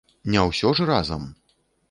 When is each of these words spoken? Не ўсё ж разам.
Не 0.35 0.45
ўсё 0.47 0.71
ж 0.79 0.87
разам. 0.91 1.29